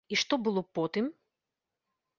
І 0.15 0.17
што 0.21 0.39
было 0.47 0.63
потым? 0.79 1.13